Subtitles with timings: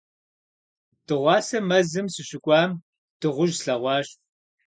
[1.05, 2.71] Дыгъуасэ мэзым сыщыкӀуам
[3.19, 4.07] дыгъужь слъэгъуащ.